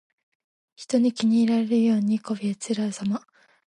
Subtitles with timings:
[0.75, 3.21] 人に気に入られるようにこびへつらうさま。